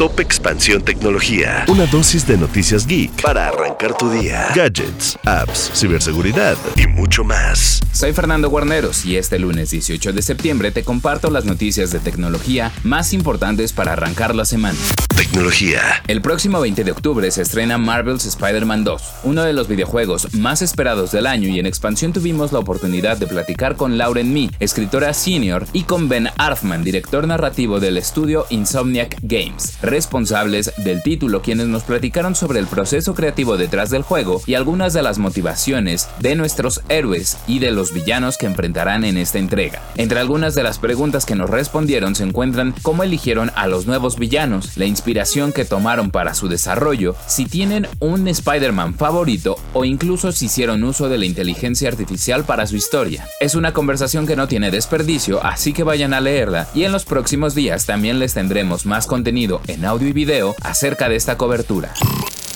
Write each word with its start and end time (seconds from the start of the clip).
Top 0.00 0.18
Expansión 0.18 0.80
Tecnología. 0.80 1.66
Una 1.68 1.84
dosis 1.84 2.26
de 2.26 2.38
noticias 2.38 2.86
geek 2.86 3.20
para 3.20 3.48
arrancar 3.48 3.94
tu 3.98 4.10
día. 4.10 4.48
Gadgets, 4.54 5.18
apps, 5.26 5.72
ciberseguridad 5.74 6.56
y 6.74 6.86
mucho 6.86 7.22
más. 7.22 7.80
Soy 7.92 8.14
Fernando 8.14 8.48
Guarneros 8.48 9.04
y 9.04 9.18
este 9.18 9.38
lunes 9.38 9.68
18 9.68 10.14
de 10.14 10.22
septiembre 10.22 10.70
te 10.70 10.84
comparto 10.84 11.28
las 11.28 11.44
noticias 11.44 11.92
de 11.92 11.98
tecnología 11.98 12.72
más 12.82 13.12
importantes 13.12 13.74
para 13.74 13.92
arrancar 13.92 14.34
la 14.34 14.46
semana. 14.46 14.78
Tecnología. 15.16 15.82
El 16.08 16.22
próximo 16.22 16.60
20 16.60 16.82
de 16.82 16.92
octubre 16.92 17.30
se 17.30 17.42
estrena 17.42 17.76
Marvel's 17.76 18.24
Spider-Man 18.24 18.84
2, 18.84 19.02
uno 19.24 19.42
de 19.42 19.52
los 19.52 19.68
videojuegos 19.68 20.32
más 20.32 20.62
esperados 20.62 21.12
del 21.12 21.26
año 21.26 21.48
y 21.50 21.58
en 21.58 21.66
expansión 21.66 22.14
tuvimos 22.14 22.52
la 22.52 22.58
oportunidad 22.60 23.18
de 23.18 23.26
platicar 23.26 23.76
con 23.76 23.98
Lauren 23.98 24.32
Mee, 24.32 24.50
escritora 24.60 25.12
senior, 25.12 25.66
y 25.74 25.82
con 25.82 26.08
Ben 26.08 26.30
Arfman, 26.38 26.84
director 26.84 27.26
narrativo 27.26 27.80
del 27.80 27.98
estudio 27.98 28.46
Insomniac 28.48 29.18
Games, 29.20 29.78
responsables 29.90 30.72
del 30.78 31.02
título, 31.02 31.42
quienes 31.42 31.66
nos 31.66 31.82
platicaron 31.82 32.34
sobre 32.34 32.60
el 32.60 32.66
proceso 32.66 33.14
creativo 33.14 33.56
detrás 33.56 33.90
del 33.90 34.02
juego 34.02 34.40
y 34.46 34.54
algunas 34.54 34.92
de 34.92 35.02
las 35.02 35.18
motivaciones 35.18 36.08
de 36.20 36.36
nuestros 36.36 36.82
héroes 36.88 37.38
y 37.46 37.58
de 37.58 37.72
los 37.72 37.92
villanos 37.92 38.38
que 38.38 38.46
enfrentarán 38.46 39.04
en 39.04 39.18
esta 39.18 39.38
entrega. 39.38 39.82
Entre 39.96 40.20
algunas 40.20 40.54
de 40.54 40.62
las 40.62 40.78
preguntas 40.78 41.26
que 41.26 41.34
nos 41.34 41.50
respondieron 41.50 42.14
se 42.14 42.22
encuentran 42.22 42.74
cómo 42.82 43.02
eligieron 43.02 43.50
a 43.56 43.66
los 43.66 43.86
nuevos 43.86 44.16
villanos, 44.18 44.76
la 44.76 44.86
inspiración 44.86 45.52
que 45.52 45.64
tomaron 45.64 46.10
para 46.10 46.34
su 46.34 46.48
desarrollo, 46.48 47.16
si 47.26 47.46
tienen 47.46 47.88
un 47.98 48.28
Spider-Man 48.28 48.94
favorito 48.94 49.56
o 49.72 49.84
incluso 49.84 50.32
si 50.32 50.46
hicieron 50.46 50.84
uso 50.84 51.08
de 51.08 51.18
la 51.18 51.26
inteligencia 51.26 51.88
artificial 51.88 52.44
para 52.44 52.66
su 52.66 52.76
historia. 52.76 53.26
Es 53.40 53.56
una 53.56 53.72
conversación 53.72 54.26
que 54.26 54.36
no 54.36 54.46
tiene 54.46 54.70
desperdicio, 54.70 55.44
así 55.44 55.72
que 55.72 55.82
vayan 55.82 56.14
a 56.14 56.20
leerla 56.20 56.68
y 56.74 56.84
en 56.84 56.92
los 56.92 57.04
próximos 57.04 57.54
días 57.54 57.86
también 57.86 58.20
les 58.20 58.34
tendremos 58.34 58.86
más 58.86 59.06
contenido 59.06 59.60
en 59.66 59.79
audio 59.84 60.08
y 60.08 60.12
video 60.12 60.54
acerca 60.62 61.08
de 61.08 61.16
esta 61.16 61.36
cobertura. 61.36 61.92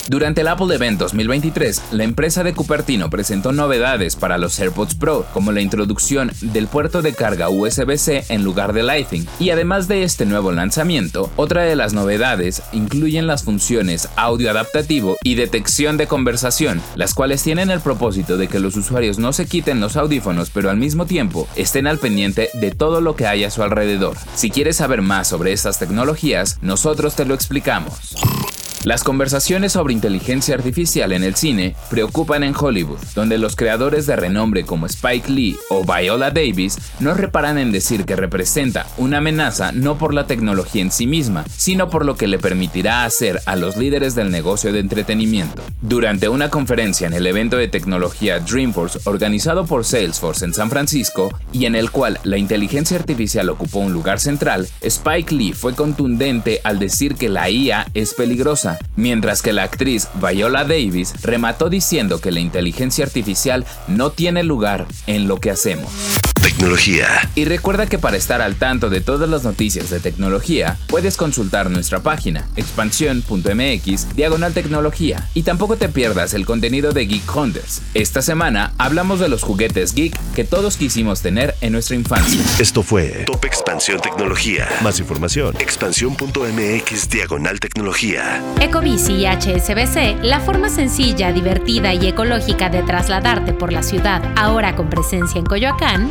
Durante 0.06 0.42
el 0.42 0.48
Apple 0.48 0.74
Event 0.74 0.98
2023, 0.98 1.82
la 1.92 2.04
empresa 2.04 2.44
de 2.44 2.52
Cupertino 2.52 3.08
presentó 3.08 3.52
novedades 3.52 4.16
para 4.16 4.36
los 4.36 4.58
AirPods 4.60 4.96
Pro, 4.96 5.24
como 5.32 5.50
la 5.50 5.62
introducción 5.62 6.30
del 6.42 6.66
puerto 6.68 7.00
de 7.00 7.14
carga 7.14 7.48
USB-C 7.48 8.26
en 8.28 8.44
lugar 8.44 8.74
de 8.74 8.82
Lightning. 8.82 9.24
Y 9.40 9.48
además 9.48 9.88
de 9.88 10.02
este 10.02 10.26
nuevo 10.26 10.52
lanzamiento, 10.52 11.30
otra 11.36 11.62
de 11.62 11.74
las 11.74 11.94
novedades 11.94 12.62
incluyen 12.72 13.26
las 13.26 13.44
funciones 13.44 14.10
audio 14.16 14.50
adaptativo 14.50 15.16
y 15.24 15.36
detección 15.36 15.96
de 15.96 16.06
conversación, 16.06 16.82
las 16.96 17.14
cuales 17.14 17.42
tienen 17.42 17.70
el 17.70 17.80
propósito 17.80 18.36
de 18.36 18.48
que 18.48 18.60
los 18.60 18.76
usuarios 18.76 19.18
no 19.18 19.32
se 19.32 19.46
quiten 19.46 19.80
los 19.80 19.96
audífonos, 19.96 20.50
pero 20.50 20.68
al 20.68 20.76
mismo 20.76 21.06
tiempo 21.06 21.48
estén 21.56 21.86
al 21.86 21.98
pendiente 21.98 22.50
de 22.52 22.72
todo 22.72 23.00
lo 23.00 23.16
que 23.16 23.26
hay 23.26 23.44
a 23.44 23.50
su 23.50 23.62
alrededor. 23.62 24.18
Si 24.34 24.50
quieres 24.50 24.76
saber 24.76 25.00
más 25.00 25.28
sobre 25.28 25.52
estas 25.52 25.78
tecnologías, 25.78 26.58
nosotros 26.60 27.16
te 27.16 27.24
lo 27.24 27.34
explicamos. 27.34 28.14
Las 28.84 29.02
conversaciones 29.02 29.72
sobre 29.72 29.94
inteligencia 29.94 30.54
artificial 30.54 31.12
en 31.12 31.24
el 31.24 31.36
cine 31.36 31.74
preocupan 31.88 32.42
en 32.42 32.54
Hollywood, 32.54 32.98
donde 33.14 33.38
los 33.38 33.56
creadores 33.56 34.04
de 34.04 34.14
renombre 34.14 34.64
como 34.64 34.84
Spike 34.84 35.30
Lee 35.30 35.56
o 35.70 35.86
Viola 35.86 36.30
Davis 36.30 36.76
no 37.00 37.14
reparan 37.14 37.56
en 37.56 37.72
decir 37.72 38.04
que 38.04 38.14
representa 38.14 38.86
una 38.98 39.18
amenaza 39.18 39.72
no 39.72 39.96
por 39.96 40.12
la 40.12 40.26
tecnología 40.26 40.82
en 40.82 40.90
sí 40.90 41.06
misma, 41.06 41.46
sino 41.56 41.88
por 41.88 42.04
lo 42.04 42.16
que 42.16 42.26
le 42.26 42.38
permitirá 42.38 43.06
hacer 43.06 43.40
a 43.46 43.56
los 43.56 43.78
líderes 43.78 44.14
del 44.14 44.30
negocio 44.30 44.70
de 44.70 44.80
entretenimiento. 44.80 45.62
Durante 45.80 46.28
una 46.28 46.50
conferencia 46.50 47.06
en 47.06 47.14
el 47.14 47.26
evento 47.26 47.56
de 47.56 47.68
tecnología 47.68 48.40
Dreamforce 48.40 48.98
organizado 49.04 49.64
por 49.64 49.86
Salesforce 49.86 50.44
en 50.44 50.52
San 50.52 50.68
Francisco 50.68 51.30
y 51.54 51.64
en 51.64 51.74
el 51.74 51.90
cual 51.90 52.20
la 52.22 52.36
inteligencia 52.36 52.98
artificial 52.98 53.48
ocupó 53.48 53.78
un 53.78 53.94
lugar 53.94 54.20
central, 54.20 54.68
Spike 54.82 55.34
Lee 55.34 55.54
fue 55.54 55.74
contundente 55.74 56.60
al 56.64 56.78
decir 56.78 57.14
que 57.14 57.30
la 57.30 57.48
IA 57.48 57.86
es 57.94 58.12
peligrosa 58.12 58.73
mientras 58.96 59.42
que 59.42 59.52
la 59.52 59.64
actriz 59.64 60.08
Viola 60.14 60.64
Davis 60.64 61.14
remató 61.22 61.68
diciendo 61.68 62.20
que 62.20 62.32
la 62.32 62.40
inteligencia 62.40 63.04
artificial 63.04 63.64
no 63.88 64.10
tiene 64.10 64.42
lugar 64.42 64.86
en 65.06 65.28
lo 65.28 65.40
que 65.40 65.50
hacemos. 65.50 65.90
Tecnología. 66.44 67.30
Y 67.34 67.46
recuerda 67.46 67.86
que 67.86 67.98
para 67.98 68.18
estar 68.18 68.42
al 68.42 68.56
tanto 68.56 68.90
de 68.90 69.00
todas 69.00 69.30
las 69.30 69.44
noticias 69.44 69.88
de 69.88 69.98
tecnología, 69.98 70.76
puedes 70.88 71.16
consultar 71.16 71.70
nuestra 71.70 72.00
página 72.00 72.46
expansión.mx 72.56 74.14
diagonal 74.14 74.52
tecnología 74.52 75.26
y 75.32 75.44
tampoco 75.44 75.76
te 75.76 75.88
pierdas 75.88 76.34
el 76.34 76.44
contenido 76.44 76.92
de 76.92 77.06
Geek 77.06 77.34
Hunters. 77.34 77.80
Esta 77.94 78.20
semana 78.20 78.74
hablamos 78.76 79.20
de 79.20 79.30
los 79.30 79.42
juguetes 79.42 79.94
geek 79.94 80.14
que 80.34 80.44
todos 80.44 80.76
quisimos 80.76 81.22
tener 81.22 81.54
en 81.62 81.72
nuestra 81.72 81.96
infancia. 81.96 82.42
Esto 82.58 82.82
fue 82.82 83.24
Top 83.24 83.42
Expansión 83.46 84.02
Tecnología. 84.02 84.68
Más 84.82 85.00
información. 85.00 85.56
Expansión.mx 85.58 87.08
diagonal 87.08 87.58
tecnología. 87.58 88.42
Ecobici 88.60 89.14
y 89.14 89.24
HSBC, 89.24 90.22
la 90.22 90.40
forma 90.40 90.68
sencilla, 90.68 91.32
divertida 91.32 91.94
y 91.94 92.06
ecológica 92.06 92.68
de 92.68 92.82
trasladarte 92.82 93.54
por 93.54 93.72
la 93.72 93.82
ciudad, 93.82 94.22
ahora 94.36 94.76
con 94.76 94.90
presencia 94.90 95.38
en 95.38 95.46
Coyoacán, 95.46 96.10